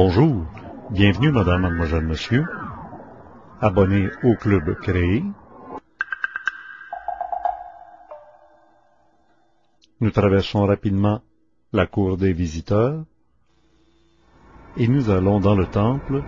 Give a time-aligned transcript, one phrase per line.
[0.00, 0.44] Bonjour,
[0.90, 2.44] bienvenue madame, mademoiselle, monsieur.
[3.60, 5.24] Abonné au club créé.
[10.00, 11.22] Nous traversons rapidement
[11.72, 13.02] la cour des visiteurs
[14.76, 16.22] et nous allons dans le temple,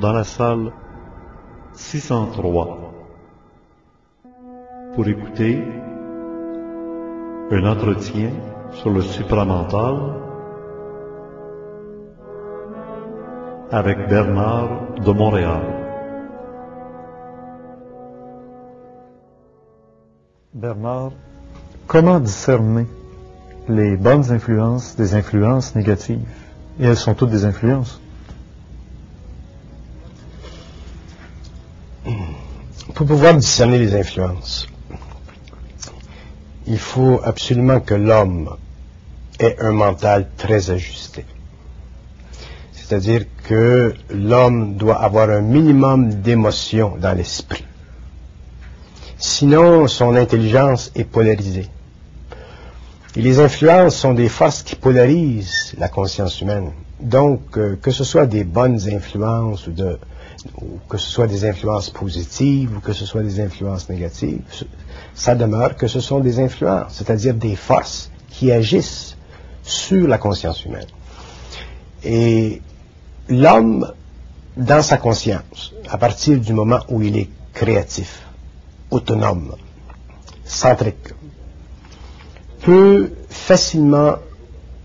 [0.00, 0.72] dans la salle
[1.74, 2.94] 603,
[4.94, 5.62] pour écouter
[7.50, 8.30] un entretien
[8.72, 10.25] sur le supramental
[13.70, 15.62] avec Bernard de Montréal.
[20.54, 21.12] Bernard,
[21.86, 22.86] comment discerner
[23.68, 26.20] les bonnes influences des influences négatives?
[26.78, 28.00] Et elles sont toutes des influences.
[32.94, 34.66] Pour pouvoir discerner les influences,
[36.66, 38.56] il faut absolument que l'homme
[39.38, 41.05] ait un mental très ajusté.
[42.86, 47.64] C'est-à-dire que l'homme doit avoir un minimum d'émotion dans l'esprit.
[49.18, 51.68] Sinon, son intelligence est polarisée.
[53.16, 56.70] Et les influences sont des forces qui polarisent la conscience humaine.
[57.00, 59.98] Donc, euh, que ce soit des bonnes influences ou, de,
[60.88, 64.42] que ce soit des influences positives ou que ce soit des influences négatives,
[65.12, 69.16] ça demeure que ce sont des influences, c'est-à-dire des forces qui agissent
[69.64, 70.86] sur la conscience humaine.
[72.04, 72.62] Et
[73.28, 73.92] l'homme,
[74.56, 78.22] dans sa conscience, à partir du moment où il est créatif,
[78.90, 79.54] autonome,
[80.44, 81.14] centrique,
[82.62, 84.16] peut facilement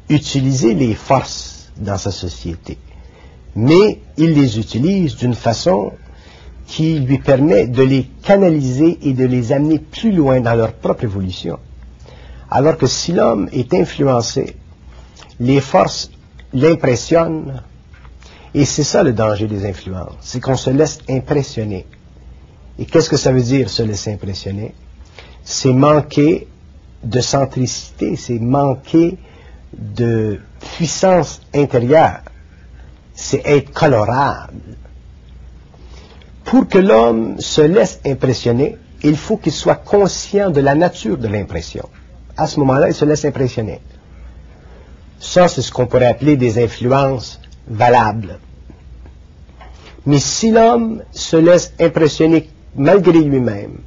[0.09, 2.77] utiliser les forces dans sa société,
[3.55, 5.93] mais il les utilise d'une façon
[6.67, 11.03] qui lui permet de les canaliser et de les amener plus loin dans leur propre
[11.03, 11.59] évolution.
[12.49, 14.55] Alors que si l'homme est influencé,
[15.39, 16.11] les forces
[16.53, 17.61] l'impressionnent,
[18.53, 21.85] et c'est ça le danger des influences, c'est qu'on se laisse impressionner.
[22.79, 24.73] Et qu'est-ce que ça veut dire se laisser impressionner?
[25.43, 26.47] C'est manquer
[27.03, 29.17] de centricité, c'est manquer
[29.73, 30.39] de
[30.75, 32.21] puissance intérieure,
[33.13, 34.77] c'est être colorable.
[36.43, 41.27] Pour que l'homme se laisse impressionner, il faut qu'il soit conscient de la nature de
[41.27, 41.87] l'impression.
[42.35, 43.79] À ce moment-là, il se laisse impressionner.
[45.19, 48.39] Ça, c'est ce qu'on pourrait appeler des influences valable.
[50.05, 53.79] Mais si l'homme se laisse impressionner malgré lui-même,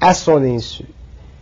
[0.00, 0.84] à son insu,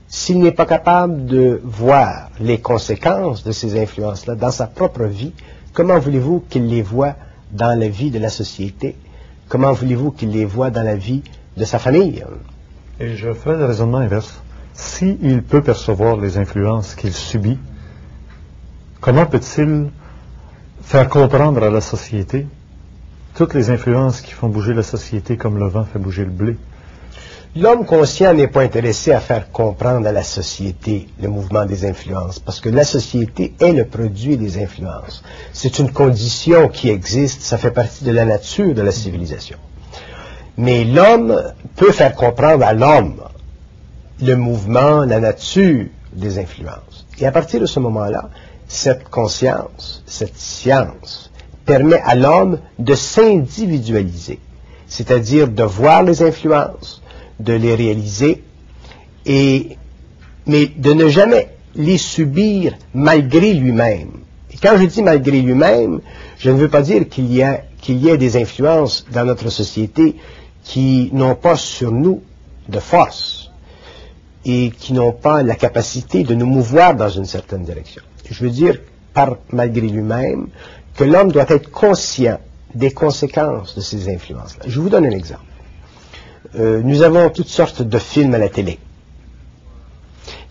[0.06, 5.32] s'il n'est pas capable de voir les conséquences de ces influences-là dans sa propre vie,
[5.72, 7.14] comment voulez-vous qu'il les voit
[7.52, 8.96] dans la vie de la société?
[9.48, 11.22] Comment voulez-vous qu'il les voit dans la vie
[11.56, 12.24] de sa famille?
[12.98, 14.42] Et je fais le raisonnement inverse.
[14.74, 17.58] S'il peut percevoir les influences qu'il subit,
[19.00, 19.91] comment peut-il
[20.82, 22.47] faire comprendre à la société
[23.34, 26.56] toutes les influences qui font bouger la société comme le vent fait bouger le blé.
[27.56, 32.38] L'homme conscient n'est pas intéressé à faire comprendre à la société le mouvement des influences,
[32.38, 35.24] parce que la société est le produit des influences.
[35.52, 39.58] C'est une condition qui existe, ça fait partie de la nature de la civilisation.
[40.56, 41.42] Mais l'homme
[41.74, 43.20] peut faire comprendre à l'homme
[44.22, 47.06] le mouvement, la nature des influences.
[47.18, 48.30] Et à partir de ce moment-là,
[48.68, 51.29] cette conscience, cette science,
[51.70, 54.41] permet à l'homme de s'individualiser,
[54.88, 57.00] c'est-à-dire de voir les influences,
[57.38, 58.42] de les réaliser,
[59.25, 59.76] et,
[60.47, 61.44] mais de ne jamais
[61.76, 64.10] les subir malgré lui-même.
[64.53, 66.00] Et quand je dis malgré lui-même,
[66.38, 69.48] je ne veux pas dire qu'il y, a, qu'il y ait des influences dans notre
[69.48, 70.16] société
[70.64, 72.20] qui n'ont pas sur nous
[72.69, 73.53] de force
[74.44, 78.50] et qui n'ont pas la capacité de nous mouvoir dans une certaine direction je veux
[78.50, 78.78] dire
[79.12, 80.48] par malgré lui-même,
[80.97, 82.39] que l'homme doit être conscient
[82.75, 84.65] des conséquences de ces influences-là.
[84.67, 85.45] Je vous donne un exemple.
[86.56, 88.78] Euh, nous avons toutes sortes de films à la télé.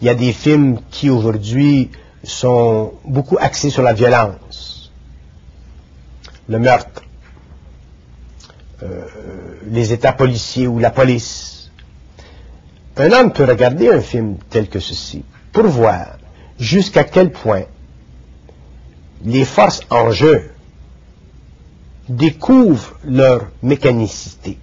[0.02, 1.92] Il y a des films qui aujourd'hui
[2.24, 4.92] sont beaucoup axés sur la violence,
[6.48, 7.04] le meurtre,
[8.84, 9.06] euh,
[9.70, 11.72] les états policiers ou la police.
[12.98, 16.18] Un homme peut regarder un film tel que ceci pour voir
[16.60, 17.64] jusqu'à quel point
[19.24, 20.52] les forces en jeu
[22.08, 24.58] découvrent leur mécanicité.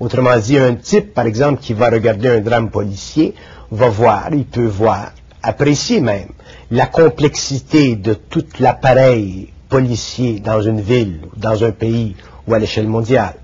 [0.00, 3.34] Autrement dit, un type, par exemple, qui va regarder un drame policier,
[3.70, 5.12] va voir, il peut voir,
[5.42, 6.28] apprécier même,
[6.70, 12.16] la complexité de tout l'appareil policier dans une ville, dans un pays
[12.46, 13.34] ou à l'échelle mondiale.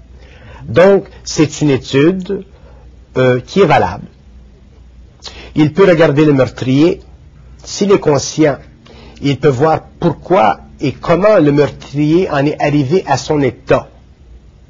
[0.66, 2.44] Donc, c'est une étude
[3.16, 4.06] euh, qui est valable.
[5.54, 7.00] Il peut regarder le meurtrier
[7.62, 8.58] s'il est conscient,
[9.24, 13.88] il peut voir pourquoi et comment le meurtrier en est arrivé à son état.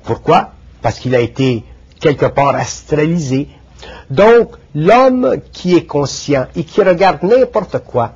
[0.05, 0.53] Pourquoi?
[0.81, 1.65] Parce qu'il a été
[2.01, 3.49] quelque part astralisé.
[4.11, 8.15] Donc, l'homme qui est conscient et qui regarde n'importe quoi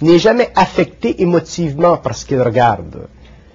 [0.00, 3.08] n'est jamais affecté émotivement par ce qu'il regarde.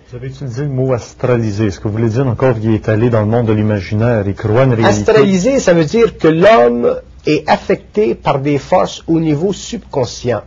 [0.09, 1.65] Vous avez utilisé le mot astralisé.
[1.65, 4.33] Est-ce que vous voulez dire encore qu'il est allé dans le monde de l'imaginaire et
[4.33, 5.09] croit une réalité?
[5.09, 10.43] Astralisé, ça veut dire que l'homme est affecté par des forces au niveau subconscient,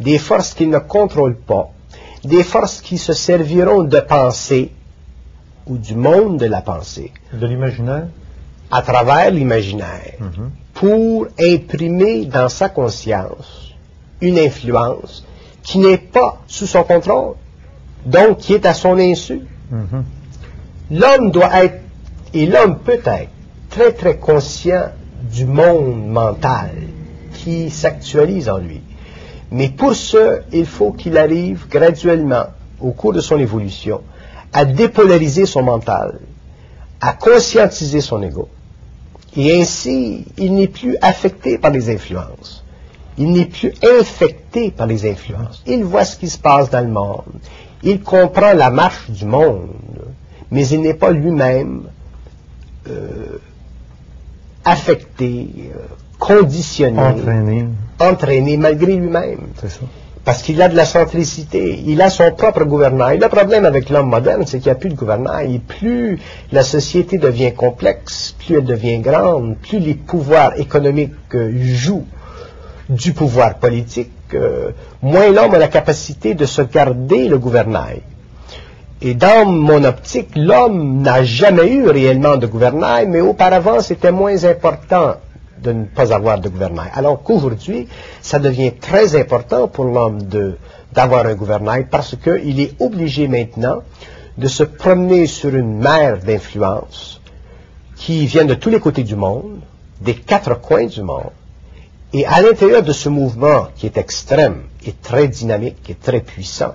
[0.00, 1.70] des forces qu'il ne contrôle pas,
[2.24, 4.72] des forces qui se serviront de pensée
[5.66, 8.06] ou du monde de la pensée De l'imaginaire?
[8.70, 10.50] à travers l'imaginaire Mhm.
[10.74, 13.72] pour imprimer dans sa conscience
[14.20, 15.24] une influence
[15.62, 17.34] qui n'est pas sous son contrôle,
[18.06, 19.42] donc qui est à son insu.
[19.70, 20.04] Mhm.
[20.92, 21.80] L'homme doit être,
[22.32, 23.28] et l'homme peut être,
[23.70, 24.86] très très conscient
[25.32, 26.70] du monde mental
[27.34, 28.80] qui s'actualise en lui.
[29.50, 32.46] Mais pour ce, il faut qu'il arrive graduellement,
[32.80, 34.02] au cours de son évolution,
[34.52, 36.20] à dépolariser son mental,
[37.00, 38.48] à conscientiser son ego.
[39.36, 42.64] Et ainsi, il n'est plus affecté par les influences.
[43.18, 45.62] Il n'est plus infecté par les influences.
[45.66, 47.24] Il voit ce qui se passe dans le monde.
[47.82, 49.70] Il comprend la marche du monde.
[50.50, 51.82] Mais il n'est pas lui-même
[52.88, 53.38] euh,
[54.64, 55.78] affecté, euh,
[56.18, 57.66] conditionné,
[58.00, 59.48] entraîné malgré lui-même.
[60.24, 63.18] Parce qu'il a de la centricité, il a son propre gouvernail.
[63.18, 65.54] Le problème avec l'homme moderne, c'est qu'il n'y a plus de gouvernail.
[65.54, 66.18] Et plus
[66.52, 72.06] la société devient complexe, plus elle devient grande, plus les pouvoirs économiques euh, jouent
[72.90, 78.02] du pouvoir politique, euh, moins l'homme a la capacité de se garder le gouvernail.
[79.00, 84.44] Et dans mon optique, l'homme n'a jamais eu réellement de gouvernail, mais auparavant, c'était moins
[84.44, 85.14] important
[85.62, 86.90] de ne pas avoir de gouvernail.
[86.94, 87.88] Alors qu'aujourd'hui,
[88.22, 90.20] ça devient très important pour l'homme
[90.92, 93.82] d'avoir un gouvernail parce qu'il est obligé maintenant
[94.38, 97.20] de se promener sur une mer d'influence
[97.96, 99.60] qui vient de tous les côtés du monde,
[100.00, 101.32] des quatre coins du monde.
[102.12, 106.74] Et à l'intérieur de ce mouvement qui est extrême et très dynamique et très puissant,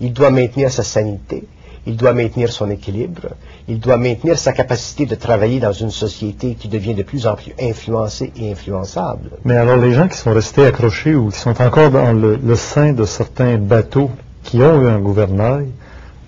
[0.00, 1.44] il doit maintenir sa sanité,
[1.86, 3.28] il doit maintenir son équilibre,
[3.68, 7.36] il doit maintenir sa capacité de travailler dans une société qui devient de plus en
[7.36, 9.30] plus influencée et influençable.
[9.44, 12.92] Mais alors, les gens qui sont restés accrochés ou qui sont encore dans le, sein
[12.92, 14.10] de certains bateaux
[14.42, 15.68] qui ont eu un gouvernail,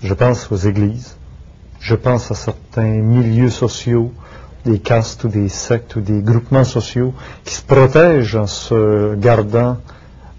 [0.00, 1.16] je pense aux églises,
[1.80, 4.12] je pense à certains milieux sociaux,
[4.64, 7.14] des castes ou des sectes ou des groupements sociaux
[7.44, 9.78] qui se protègent en se gardant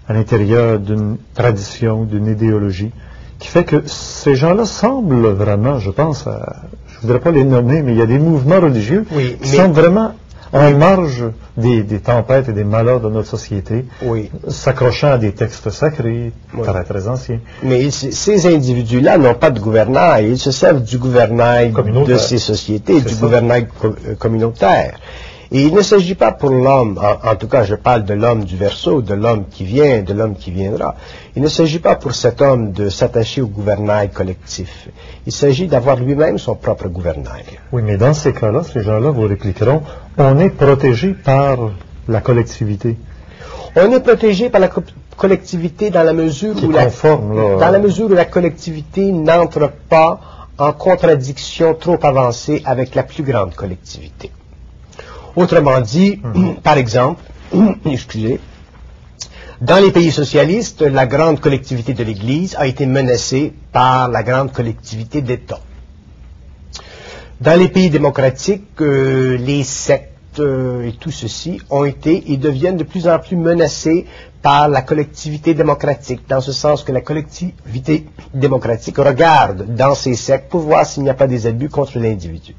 [0.08, 2.92] à l'intérieur d'une tradition, d'une idéologie,
[3.40, 7.42] qui fait que ces gens-là semblent vraiment, je pense, à, je ne voudrais pas les
[7.44, 10.12] nommer, mais il y a des mouvements religieux Oui, qui mais- sont vraiment
[10.52, 11.24] en marge
[11.56, 14.30] des, des tempêtes et des malheurs de notre société, Oui.
[14.48, 16.62] s'accrochant à des textes sacrés, Oui.
[16.64, 17.38] très très anciens.
[17.62, 20.30] Mais ces individus-là n'ont pas de gouvernail.
[20.30, 21.72] Ils se servent du gouvernail
[22.06, 23.20] de ces sociétés, du ça.
[23.20, 24.98] gouvernail euh, communautaire.
[25.52, 28.44] Et il ne s'agit pas pour l'homme, en, en tout cas je parle de l'homme
[28.44, 30.94] du verso, de l'homme qui vient, de l'homme qui viendra.
[31.34, 34.88] Il ne s'agit pas pour cet homme de s'attacher au gouvernail collectif.
[35.26, 37.44] Il s'agit d'avoir lui-même son propre gouvernail.
[37.72, 39.82] Oui, mais dans ces cas-là, ces gens-là vous répliqueront,
[40.18, 41.58] on est protégé par
[42.06, 42.96] la collectivité.
[43.74, 44.82] On est protégé par la co-
[45.16, 47.56] collectivité dans la mesure Qui où est la, conforme, là.
[47.58, 50.20] dans la mesure où la collectivité n'entre pas
[50.58, 54.30] en contradiction trop avancée avec la plus grande collectivité.
[55.36, 56.20] Autrement dit,
[56.62, 57.22] par exemple,
[57.84, 58.40] excusez,
[59.60, 64.52] dans les pays socialistes, la grande collectivité de l'Église a été menacée par la grande
[64.52, 65.60] collectivité d'État.
[67.42, 72.78] Dans les pays démocratiques, euh, les sectes euh, et tout ceci ont été et deviennent
[72.78, 74.06] de plus en plus menacés
[74.40, 80.48] par la collectivité démocratique, dans ce sens que la collectivité démocratique regarde dans ces sectes
[80.50, 82.54] pour voir s'il n'y a pas des abus contre l'individu.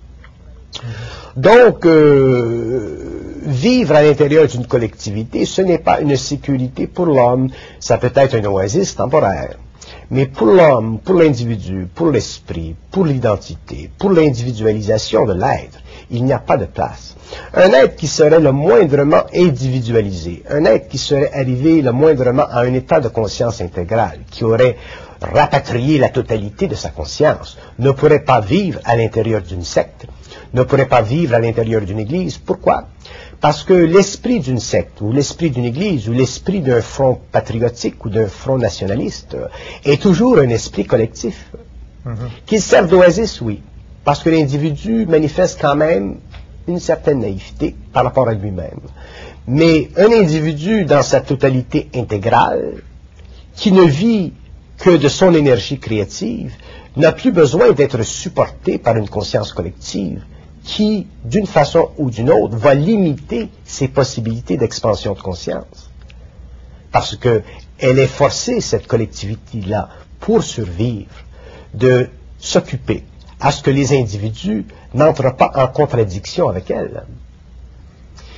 [1.35, 7.49] Donc, euh, vivre à l'intérieur d'une collectivité, ce n'est pas une sécurité pour l'homme,
[7.79, 9.57] ça peut être un oasis temporaire.
[10.09, 16.33] Mais pour l'homme, pour l'individu, pour l'esprit, pour l'identité, pour l'individualisation de l'être, il n'y
[16.33, 17.15] a pas de place.
[17.53, 22.61] Un être qui serait le moindrement individualisé, un être qui serait arrivé le moindrement à
[22.61, 24.75] un état de conscience intégrale, qui aurait
[25.21, 30.07] rapatrié la totalité de sa conscience, ne pourrait pas vivre à l'intérieur d'une secte,
[30.53, 32.37] ne pourrait pas vivre à l'intérieur d'une église.
[32.37, 32.87] Pourquoi?
[33.39, 38.09] Parce que l'esprit d'une secte, ou l'esprit d'une église, ou l'esprit d'un front patriotique ou
[38.09, 39.37] d'un front nationaliste
[39.83, 41.51] est toujours un esprit collectif.
[42.45, 43.61] Qu'il serve d'oasis, oui,
[44.03, 46.17] parce que l'individu manifeste quand même
[46.67, 48.79] une certaine naïveté par rapport à lui-même.
[49.47, 52.83] Mais un individu dans sa totalité intégrale,
[53.55, 54.33] qui ne vit
[54.77, 56.53] que de son énergie créative
[56.95, 60.23] n'a plus besoin d'être supportée par une conscience collective
[60.63, 65.89] qui, d'une façon ou d'une autre, va limiter ses possibilités d'expansion de conscience.
[66.91, 67.43] Parce qu'elle
[67.79, 69.89] est forcée, cette collectivité-là,
[70.19, 71.09] pour survivre,
[71.73, 73.03] de s'occuper
[73.39, 77.05] à ce que les individus n'entrent pas en contradiction avec elle.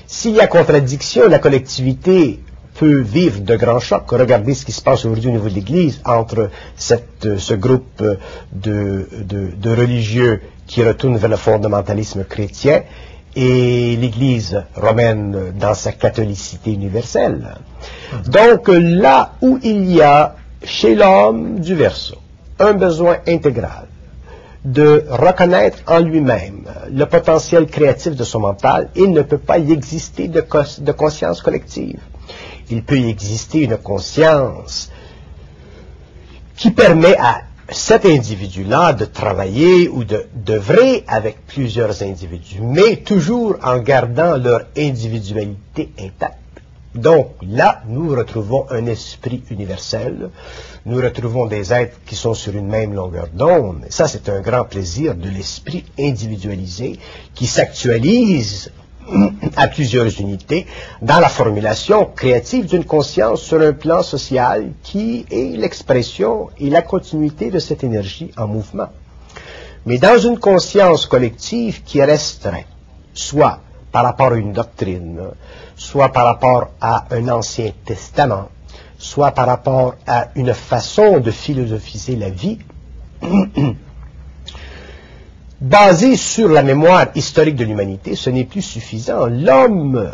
[0.08, 2.40] S'il y a contradiction, la collectivité
[2.74, 4.10] peut vivre de grands chocs.
[4.12, 8.04] Regardez ce qui se passe aujourd'hui au niveau de l'Église entre ce groupe
[8.52, 9.08] de,
[9.62, 12.84] de, religieux qui retournent vers le fondamentalisme chrétien
[13.36, 17.56] et l'Église romaine dans sa catholicité universelle.
[18.28, 22.16] Donc là où il y a chez l'homme du verso
[22.60, 23.88] un besoin intégral
[24.64, 29.74] de reconnaître en lui-même le potentiel créatif de son mental, il ne peut pas y
[29.74, 32.00] exister de conscience collective.
[32.70, 34.92] Il peut y exister une conscience
[36.56, 43.80] qui permet à cet individu-là de travailler ou d'œuvrer avec plusieurs individus, mais toujours en
[43.80, 46.38] gardant leur individualité intacte.
[46.94, 50.30] Donc là, nous retrouvons un esprit universel,
[50.86, 53.86] nous retrouvons des êtres qui sont sur une même longueur d'onde.
[53.90, 57.00] Ça, c'est un grand plaisir de l'esprit individualisé
[57.34, 58.72] qui s'actualise
[59.56, 60.66] à plusieurs unités
[61.02, 66.82] dans la formulation créative d'une conscience sur un plan social qui est l'expression et la
[66.82, 68.90] continuité de cette énergie en mouvement.
[69.86, 72.66] Mais dans une conscience collective qui resterait,
[73.14, 73.60] soit
[73.92, 75.20] par rapport à une doctrine,
[75.76, 78.50] soit par rapport à un ancien testament,
[78.98, 82.60] soit par rapport à une façon de philosophiser la vie,
[85.64, 89.28] basé sur la mémoire historique de l'humanité, ce n'est plus suffisant.
[89.28, 90.12] L'homme,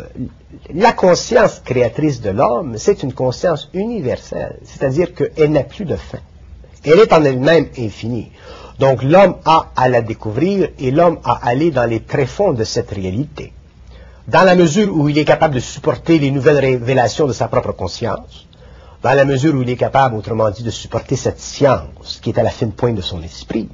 [0.72, 6.20] la conscience créatrice de l'homme, c'est une conscience universelle, c'est-à-dire qu'elle n'a plus de fin.
[6.84, 8.30] Elle est en elle-même infinie.
[8.78, 12.62] Donc l'homme a à la découvrir et l'homme a à aller dans les tréfonds de
[12.62, 13.52] cette réalité.
[14.28, 17.72] Dans la mesure où il est capable de supporter les nouvelles révélations de sa propre
[17.72, 18.46] conscience,
[19.02, 22.38] dans la mesure où il est capable, autrement dit, de supporter cette science qui est
[22.38, 23.68] à la fine pointe de son esprit,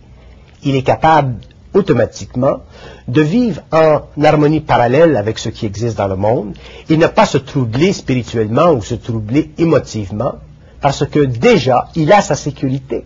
[0.62, 1.34] il est capable
[1.76, 2.62] automatiquement
[3.06, 6.54] de vivre en harmonie parallèle avec ce qui existe dans le monde
[6.88, 10.36] et ne pas se troubler spirituellement ou se troubler émotivement
[10.80, 13.04] parce que déjà, il a sa sécurité.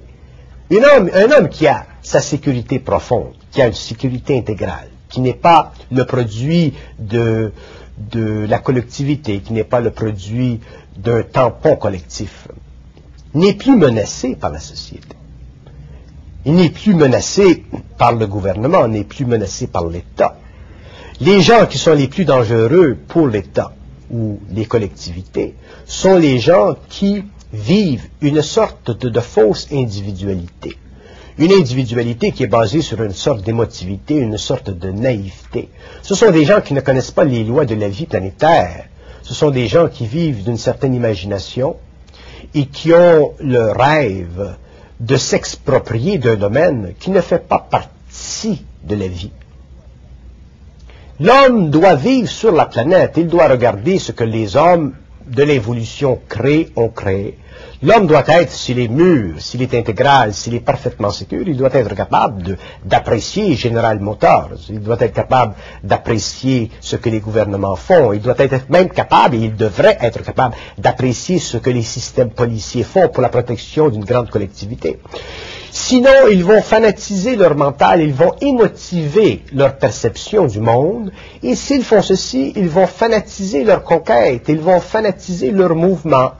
[0.72, 5.72] Un homme, qui a sa sécurité profonde, qui a une sécurité intégrale, qui n'est pas
[5.90, 7.52] le produit de
[8.14, 10.60] la collectivité, qui n'est pas le produit
[10.96, 12.48] d'un tampon collectif,
[13.34, 15.16] n'est plus menacé par la société.
[16.46, 17.64] Il n'est plus menacé
[17.98, 20.36] par le gouvernement, n'est plus menacé par l'État.
[21.20, 23.72] Les gens qui sont les plus dangereux pour l'État
[24.10, 25.54] ou les collectivités
[25.84, 30.76] sont les gens qui vivent une sorte de, fausse individualité.
[31.36, 35.68] Une individualité qui est basée sur une sorte d'émotivité, une sorte de naïveté.
[36.02, 38.86] Ce sont des gens qui ne connaissent pas les lois de la vie planétaire.
[39.22, 41.76] Ce sont des gens qui vivent d'une certaine imagination
[42.54, 44.56] et qui ont le rêve
[45.00, 49.32] de s'exproprier d'un domaine qui ne fait pas partie de la vie.
[51.18, 54.94] L'homme doit vivre sur la planète, il doit regarder ce que les hommes
[55.26, 57.38] de l'évolution créent ont créé,
[57.82, 61.72] L'homme doit être, s'il est mûr, s'il est intégral, s'il est parfaitement sécure, il doit
[61.72, 68.12] être capable d'apprécier General Motors, il doit être capable d'apprécier ce que les gouvernements font,
[68.12, 72.30] il doit être même capable, et il devrait être capable d'apprécier ce que les systèmes
[72.30, 74.98] policiers font pour la protection d'une grande collectivité.
[75.82, 81.10] Sinon, ils vont fanatiser leur mental, ils vont émotiver leur perception du monde,
[81.42, 86.32] et s'ils font ceci, ils vont fanatiser leur conquête, ils vont fanatiser leur mouvement,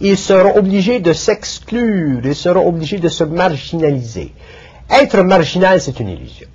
[0.00, 4.32] ils seront obligés de s'exclure, ils seront obligés de se marginaliser.
[4.90, 6.48] Être marginal, c'est une illusion.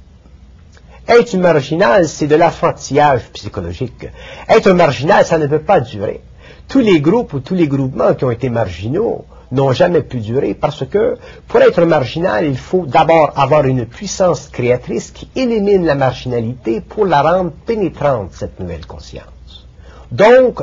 [1.07, 4.07] Être marginal, c'est de l'affrontillage psychologique.
[4.47, 6.21] Être marginal, ça ne peut pas durer.
[6.67, 10.53] Tous les groupes ou tous les groupements qui ont été marginaux n'ont jamais pu durer
[10.53, 15.95] parce que pour être marginal, il faut d'abord avoir une puissance créatrice qui élimine la
[15.95, 19.67] marginalité pour la rendre pénétrante, cette nouvelle conscience.
[20.11, 20.61] Donc,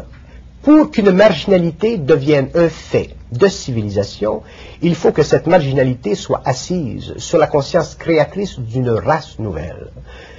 [0.62, 4.42] pour qu'une marginalité devienne un fait de civilisation,
[4.80, 9.90] il faut que cette marginalité soit assise sur la conscience créatrice d'une race nouvelle.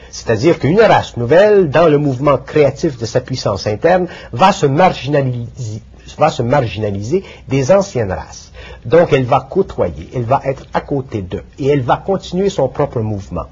[0.09, 5.81] C'est-à-dire qu'une race nouvelle, dans le mouvement créatif de sa puissance interne, va se marginaliser,
[6.17, 8.51] va se marginaliser des anciennes races.
[8.85, 12.67] Donc elle va côtoyer, elle va être à côté d'eux, et elle va continuer son
[12.67, 13.45] propre mouvement.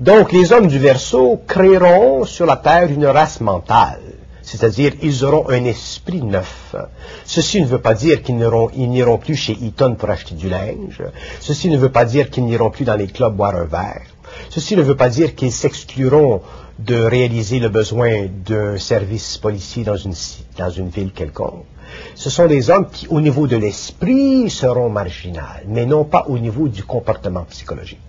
[0.00, 4.00] Donc les hommes du Verseau créeront sur la Terre une race mentale
[4.50, 6.74] C'est-à-dire, ils auront un esprit neuf.
[7.24, 11.04] Ceci ne veut pas dire qu'ils n'iront plus chez Eaton pour acheter du linge.
[11.38, 14.02] Ceci ne veut pas dire qu'ils n'iront plus dans les clubs boire un verre.
[14.48, 16.42] Ceci ne veut pas dire qu'ils s'excluront
[16.80, 20.14] de réaliser le besoin d'un service policier dans une,
[20.58, 21.64] dans une ville quelconque.
[22.16, 26.40] Ce sont des hommes qui, au niveau de l'esprit, seront marginaux, mais non pas au
[26.40, 28.00] niveau du comportement psychologique.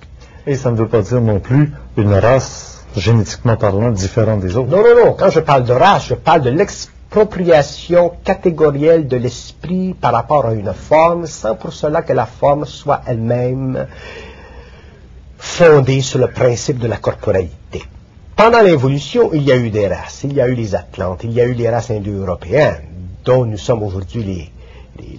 [0.47, 4.69] Et ça ne veut pas dire non plus une race, génétiquement parlant, différente des autres.
[4.69, 5.13] Non, non, non.
[5.13, 10.53] Quand je parle de race, je parle de l'expropriation catégorielle de l'esprit par rapport à
[10.53, 13.87] une forme, sans pour cela que la forme soit elle-même
[15.37, 17.83] fondée sur le principe de la corporalité.
[18.35, 20.21] Pendant l'évolution, il y a eu des races.
[20.23, 22.81] Il y a eu les Atlantes, il y a eu les races indo-européennes,
[23.23, 24.51] dont nous sommes aujourd'hui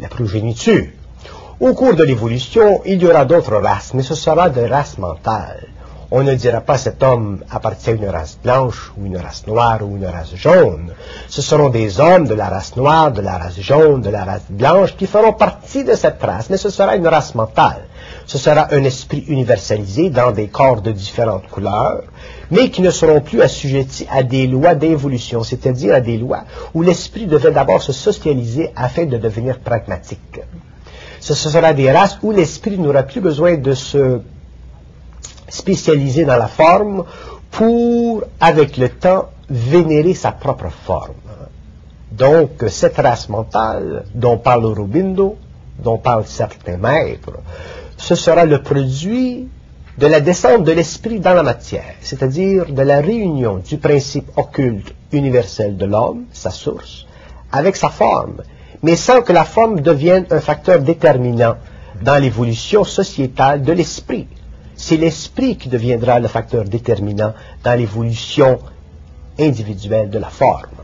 [0.00, 0.86] la progéniture.
[1.60, 5.68] Au cours de l'évolution, il y aura d'autres races, mais ce sera des races mentales.
[6.14, 9.78] On ne dira pas cet homme appartient à une race blanche ou une race noire
[9.80, 10.92] ou une race jaune.
[11.26, 14.50] Ce seront des hommes de la race noire, de la race jaune, de la race
[14.50, 17.86] blanche qui feront partie de cette race, mais ce sera une race mentale.
[18.26, 22.02] Ce sera un esprit universalisé dans des corps de différentes couleurs,
[22.50, 26.82] mais qui ne seront plus assujettis à des lois d'évolution, c'est-à-dire à des lois où
[26.82, 30.40] l'esprit devait d'abord se socialiser afin de devenir pragmatique
[31.20, 34.22] ce sera des races où l'esprit n'aura plus besoin de se
[35.52, 37.04] spécialiser dans la forme
[37.50, 41.12] pour, avec le temps, vénérer sa propre forme.
[42.10, 45.36] Donc, cette race mentale dont parle Aurobindo,
[45.78, 47.38] dont parlent certains maîtres,
[47.98, 49.48] ce sera le produit
[49.98, 54.94] de la descente de l'esprit dans la matière, c'est-à-dire de la réunion du principe occulte
[55.12, 57.06] universel de l'homme, sa source,
[57.50, 58.42] avec sa forme,
[58.82, 61.56] mais sans que la forme devienne un facteur déterminant
[62.00, 64.28] dans l'évolution sociétale de l'esprit.
[64.84, 68.58] C'est l'esprit qui deviendra le facteur déterminant dans l'évolution
[69.38, 70.82] individuelle de la forme.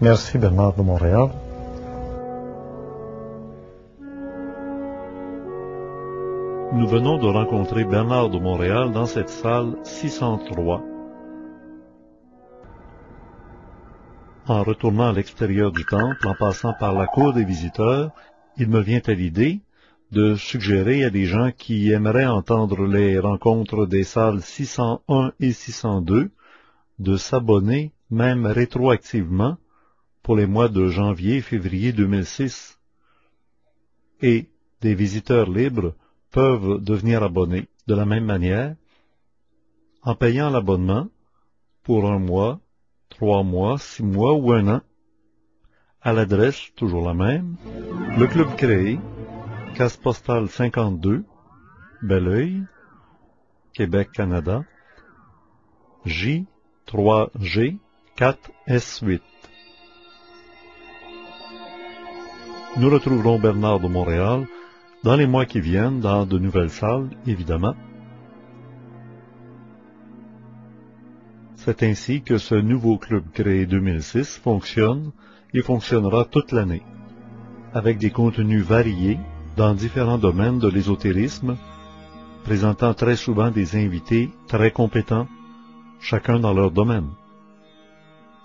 [0.00, 1.30] Merci Bernard de Montréal.
[6.74, 10.80] Nous venons de rencontrer Bernard de Montréal dans cette salle 603
[14.46, 18.12] En retournant à l'extérieur du temple, en passant par la cour des visiteurs,
[18.56, 19.60] il me vient à l'idée
[20.10, 26.30] de suggérer à des gens qui aimeraient entendre les rencontres des salles 601 et 602
[26.98, 29.58] de s'abonner, même rétroactivement,
[30.22, 32.78] pour les mois de janvier et février 2006.
[34.22, 34.48] Et
[34.80, 35.94] des visiteurs libres
[36.30, 38.74] peuvent devenir abonnés de la même manière,
[40.02, 41.08] en payant l'abonnement
[41.82, 42.60] pour un mois
[43.08, 44.80] trois mois, six mois ou un an,
[46.00, 47.56] à l'adresse toujours la même,
[48.18, 48.98] le club créé,
[49.74, 51.24] case postale 52,
[52.02, 52.64] Belleuil,
[53.72, 54.64] Québec, Canada,
[56.06, 57.78] J3G
[58.16, 59.20] 4S8.
[62.76, 64.46] Nous retrouverons Bernard de Montréal
[65.04, 67.74] dans les mois qui viennent dans de nouvelles salles, évidemment,
[71.68, 75.12] C'est ainsi que ce nouveau club créé 2006 fonctionne
[75.52, 76.82] et fonctionnera toute l'année,
[77.74, 79.18] avec des contenus variés
[79.58, 81.56] dans différents domaines de l'ésotérisme,
[82.44, 85.26] présentant très souvent des invités très compétents,
[86.00, 87.08] chacun dans leur domaine.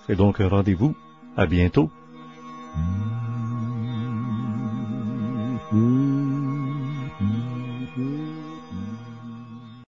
[0.07, 0.95] C'est donc un rendez-vous.
[1.37, 1.89] À bientôt.